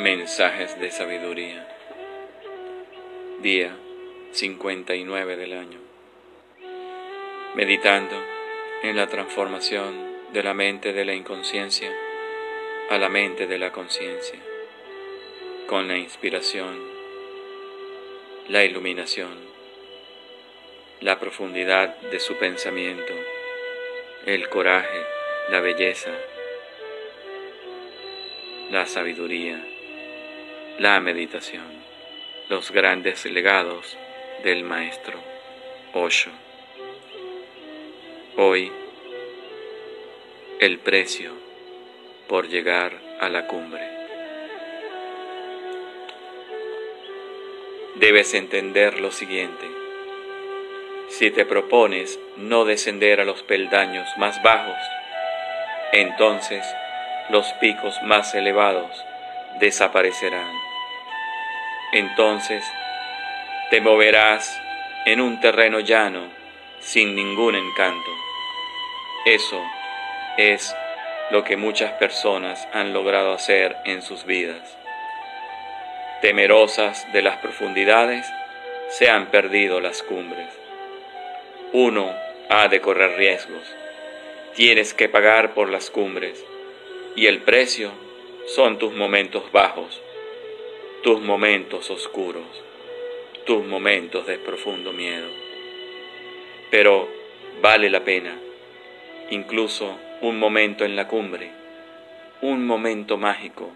Mensajes 0.00 0.80
de 0.80 0.90
sabiduría. 0.90 1.68
Día 3.42 3.76
59 4.32 5.36
del 5.36 5.52
año. 5.52 5.78
Meditando 7.54 8.16
en 8.82 8.96
la 8.96 9.08
transformación 9.08 9.92
de 10.32 10.42
la 10.42 10.54
mente 10.54 10.94
de 10.94 11.04
la 11.04 11.12
inconsciencia 11.12 11.92
a 12.88 12.96
la 12.96 13.10
mente 13.10 13.46
de 13.46 13.58
la 13.58 13.72
conciencia, 13.72 14.38
con 15.66 15.86
la 15.86 15.98
inspiración, 15.98 16.80
la 18.48 18.64
iluminación, 18.64 19.36
la 21.02 21.20
profundidad 21.20 21.94
de 22.10 22.20
su 22.20 22.38
pensamiento, 22.38 23.12
el 24.24 24.48
coraje, 24.48 25.04
la 25.50 25.60
belleza, 25.60 26.12
la 28.70 28.86
sabiduría 28.86 29.62
la 30.80 30.98
meditación, 30.98 31.66
los 32.48 32.70
grandes 32.70 33.26
legados 33.26 33.98
del 34.42 34.64
Maestro 34.64 35.18
Osho. 35.92 36.30
Hoy, 38.38 38.72
el 40.58 40.78
precio 40.78 41.32
por 42.28 42.48
llegar 42.48 42.98
a 43.20 43.28
la 43.28 43.46
cumbre. 43.46 43.86
Debes 47.96 48.32
entender 48.32 49.00
lo 49.00 49.12
siguiente. 49.12 49.66
Si 51.10 51.30
te 51.30 51.44
propones 51.44 52.18
no 52.38 52.64
descender 52.64 53.20
a 53.20 53.26
los 53.26 53.42
peldaños 53.42 54.08
más 54.16 54.42
bajos, 54.42 54.80
entonces 55.92 56.64
los 57.28 57.52
picos 57.60 57.94
más 58.02 58.34
elevados 58.34 58.90
desaparecerán 59.60 60.69
entonces 61.92 62.64
te 63.70 63.80
moverás 63.80 64.60
en 65.06 65.20
un 65.20 65.40
terreno 65.40 65.80
llano 65.80 66.28
sin 66.80 67.14
ningún 67.14 67.56
encanto. 67.56 68.10
Eso 69.24 69.62
es 70.36 70.74
lo 71.30 71.44
que 71.44 71.56
muchas 71.56 71.92
personas 71.92 72.66
han 72.72 72.92
logrado 72.92 73.32
hacer 73.32 73.76
en 73.84 74.02
sus 74.02 74.24
vidas. 74.24 74.76
Temerosas 76.22 77.10
de 77.12 77.22
las 77.22 77.38
profundidades, 77.38 78.26
se 78.90 79.08
han 79.08 79.26
perdido 79.26 79.80
las 79.80 80.02
cumbres. 80.02 80.48
Uno 81.72 82.12
ha 82.48 82.68
de 82.68 82.80
correr 82.80 83.16
riesgos. 83.16 83.62
Tienes 84.54 84.94
que 84.94 85.08
pagar 85.08 85.54
por 85.54 85.68
las 85.70 85.90
cumbres 85.90 86.44
y 87.14 87.26
el 87.26 87.40
precio 87.42 87.92
son 88.48 88.78
tus 88.78 88.92
momentos 88.92 89.50
bajos 89.52 90.02
tus 91.02 91.22
momentos 91.22 91.90
oscuros, 91.90 92.44
tus 93.46 93.64
momentos 93.64 94.26
de 94.26 94.38
profundo 94.38 94.92
miedo. 94.92 95.28
Pero 96.70 97.08
vale 97.62 97.88
la 97.88 98.04
pena, 98.04 98.38
incluso 99.30 99.98
un 100.20 100.38
momento 100.38 100.84
en 100.84 100.96
la 100.96 101.08
cumbre, 101.08 101.52
un 102.42 102.66
momento 102.66 103.16
mágico, 103.16 103.70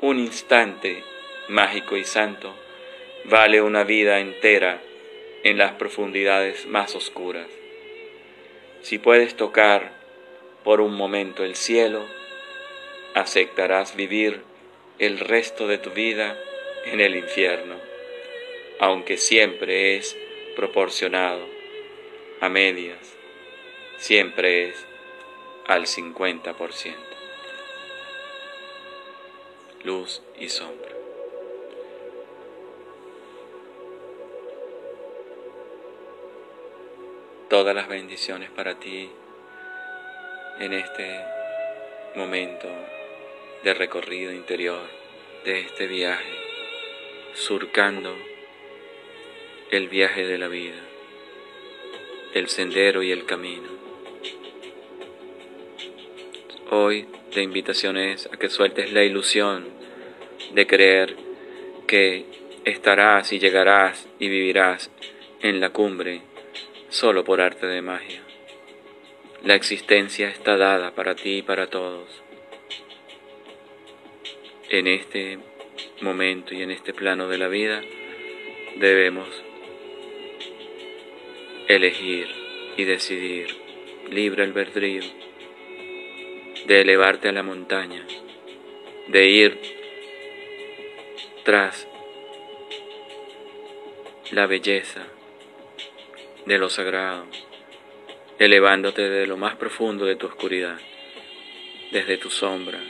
un 0.00 0.20
instante 0.20 1.02
mágico 1.48 1.96
y 1.96 2.04
santo, 2.04 2.54
vale 3.24 3.60
una 3.60 3.82
vida 3.82 4.20
entera 4.20 4.80
en 5.42 5.58
las 5.58 5.72
profundidades 5.72 6.66
más 6.66 6.94
oscuras. 6.94 7.48
Si 8.82 8.98
puedes 8.98 9.36
tocar 9.36 9.90
por 10.62 10.80
un 10.80 10.94
momento 10.94 11.42
el 11.42 11.56
cielo, 11.56 12.04
aceptarás 13.14 13.96
vivir 13.96 14.42
el 15.00 15.18
resto 15.18 15.66
de 15.66 15.78
tu 15.78 15.90
vida 15.90 16.38
en 16.84 17.00
el 17.00 17.16
infierno, 17.16 17.76
aunque 18.80 19.16
siempre 19.16 19.96
es 19.96 20.16
proporcionado 20.56 21.46
a 22.40 22.48
medias, 22.48 23.14
siempre 23.98 24.68
es 24.68 24.86
al 25.66 25.86
50%. 25.86 26.94
Luz 29.84 30.22
y 30.38 30.48
sombra. 30.48 30.90
Todas 37.48 37.74
las 37.74 37.88
bendiciones 37.88 38.50
para 38.50 38.78
ti 38.78 39.10
en 40.58 40.72
este 40.72 41.20
momento 42.14 42.68
de 43.62 43.74
recorrido 43.74 44.32
interior 44.32 44.80
de 45.44 45.60
este 45.60 45.86
viaje 45.86 46.41
surcando 47.34 48.14
el 49.70 49.88
viaje 49.88 50.26
de 50.26 50.38
la 50.38 50.48
vida, 50.48 50.80
el 52.34 52.48
sendero 52.48 53.02
y 53.02 53.10
el 53.10 53.24
camino. 53.24 53.68
Hoy 56.70 57.06
la 57.34 57.42
invitación 57.42 57.96
es 57.96 58.26
a 58.26 58.36
que 58.36 58.48
sueltes 58.48 58.92
la 58.92 59.02
ilusión 59.02 59.66
de 60.52 60.66
creer 60.66 61.16
que 61.86 62.26
estarás 62.64 63.32
y 63.32 63.38
llegarás 63.38 64.08
y 64.18 64.28
vivirás 64.28 64.90
en 65.40 65.60
la 65.60 65.70
cumbre 65.70 66.22
solo 66.90 67.24
por 67.24 67.40
arte 67.40 67.66
de 67.66 67.82
magia. 67.82 68.22
La 69.42 69.54
existencia 69.54 70.28
está 70.28 70.56
dada 70.56 70.94
para 70.94 71.14
ti 71.14 71.38
y 71.38 71.42
para 71.42 71.68
todos. 71.68 72.08
En 74.68 74.86
este 74.86 75.38
momento 76.00 76.54
y 76.54 76.62
en 76.62 76.70
este 76.70 76.92
plano 76.92 77.28
de 77.28 77.38
la 77.38 77.48
vida 77.48 77.82
debemos 78.76 79.28
elegir 81.68 82.28
y 82.76 82.84
decidir 82.84 83.48
libre 84.10 84.44
albedrío 84.44 85.02
de 86.66 86.80
elevarte 86.80 87.28
a 87.28 87.32
la 87.32 87.42
montaña, 87.42 88.06
de 89.08 89.26
ir 89.26 89.60
tras 91.44 91.88
la 94.30 94.46
belleza 94.46 95.06
de 96.46 96.58
lo 96.58 96.68
sagrado, 96.68 97.26
elevándote 98.38 99.02
de 99.02 99.26
lo 99.26 99.36
más 99.36 99.56
profundo 99.56 100.04
de 100.04 100.16
tu 100.16 100.26
oscuridad, 100.26 100.78
desde 101.90 102.16
tu 102.16 102.30
sombra. 102.30 102.80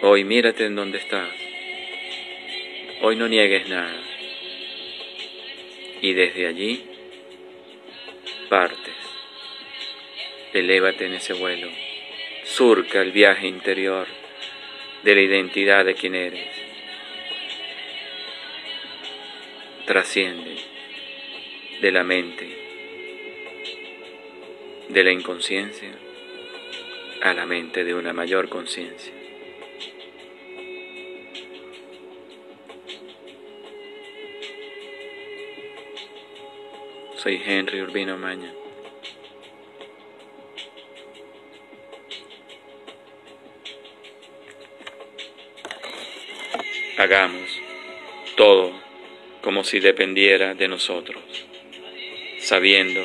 Hoy 0.00 0.22
mírate 0.22 0.64
en 0.64 0.76
donde 0.76 0.98
estás 0.98 1.28
Hoy 3.00 3.14
no 3.14 3.28
niegues 3.28 3.68
nada. 3.68 4.00
Y 6.00 6.12
desde 6.14 6.46
allí 6.46 6.84
partes. 8.48 8.94
Elévate 10.52 11.06
en 11.06 11.14
ese 11.14 11.32
vuelo. 11.32 11.68
Surca 12.44 13.00
el 13.00 13.12
viaje 13.12 13.46
interior 13.46 14.06
de 15.04 15.14
la 15.14 15.20
identidad 15.20 15.84
de 15.84 15.94
quien 15.94 16.16
eres. 16.16 16.48
Trasciende 19.86 20.56
de 21.80 21.92
la 21.92 22.02
mente, 22.02 22.48
de 24.88 25.04
la 25.04 25.12
inconsciencia, 25.12 25.92
a 27.22 27.32
la 27.32 27.46
mente 27.46 27.84
de 27.84 27.94
una 27.94 28.12
mayor 28.12 28.48
conciencia. 28.48 29.27
Soy 37.18 37.42
Henry 37.44 37.82
Urbino 37.82 38.16
Maña. 38.16 38.52
Hagamos 46.96 47.60
todo 48.36 48.72
como 49.42 49.64
si 49.64 49.80
dependiera 49.80 50.54
de 50.54 50.68
nosotros, 50.68 51.20
sabiendo 52.38 53.00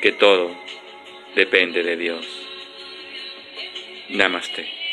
que 0.00 0.12
todo 0.12 0.56
depende 1.34 1.82
de 1.82 1.98
Dios. 1.98 2.26
Namaste. 4.08 4.83